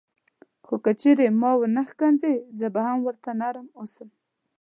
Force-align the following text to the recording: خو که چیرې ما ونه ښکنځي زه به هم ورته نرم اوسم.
خو 0.65 0.75
که 0.83 0.91
چیرې 1.01 1.27
ما 1.41 1.51
ونه 1.59 1.83
ښکنځي 1.89 2.33
زه 2.59 2.67
به 2.73 2.81
هم 2.87 2.99
ورته 3.03 3.29
نرم 3.41 3.67
اوسم. 3.79 4.09